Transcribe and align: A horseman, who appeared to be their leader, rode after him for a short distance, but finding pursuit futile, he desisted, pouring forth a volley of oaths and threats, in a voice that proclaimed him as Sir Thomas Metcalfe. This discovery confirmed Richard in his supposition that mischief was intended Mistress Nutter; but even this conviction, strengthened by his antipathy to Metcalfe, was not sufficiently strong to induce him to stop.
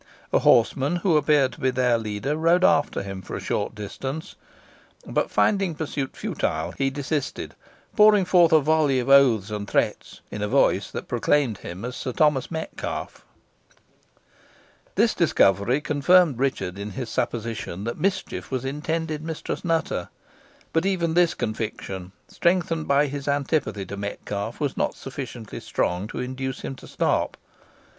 A 0.33 0.39
horseman, 0.39 0.95
who 0.95 1.15
appeared 1.15 1.51
to 1.53 1.59
be 1.61 1.69
their 1.69 1.95
leader, 1.99 2.35
rode 2.35 2.63
after 2.63 3.03
him 3.03 3.21
for 3.21 3.35
a 3.35 3.39
short 3.39 3.75
distance, 3.75 4.33
but 5.05 5.29
finding 5.29 5.75
pursuit 5.75 6.17
futile, 6.17 6.71
he 6.71 6.89
desisted, 6.89 7.53
pouring 7.95 8.25
forth 8.25 8.51
a 8.51 8.61
volley 8.61 8.97
of 8.99 9.09
oaths 9.09 9.51
and 9.51 9.67
threats, 9.67 10.21
in 10.31 10.41
a 10.41 10.47
voice 10.47 10.89
that 10.89 11.07
proclaimed 11.07 11.59
him 11.59 11.85
as 11.85 11.95
Sir 11.95 12.13
Thomas 12.13 12.49
Metcalfe. 12.49 13.23
This 14.95 15.13
discovery 15.13 15.79
confirmed 15.79 16.39
Richard 16.39 16.79
in 16.79 16.89
his 16.89 17.07
supposition 17.11 17.83
that 17.83 17.99
mischief 17.99 18.49
was 18.49 18.65
intended 18.65 19.21
Mistress 19.21 19.63
Nutter; 19.63 20.09
but 20.73 20.83
even 20.83 21.13
this 21.13 21.35
conviction, 21.35 22.11
strengthened 22.27 22.87
by 22.87 23.05
his 23.05 23.27
antipathy 23.27 23.85
to 23.85 23.97
Metcalfe, 23.97 24.59
was 24.59 24.75
not 24.75 24.95
sufficiently 24.95 25.59
strong 25.59 26.07
to 26.07 26.17
induce 26.17 26.61
him 26.61 26.73
to 26.77 26.87
stop. 26.87 27.37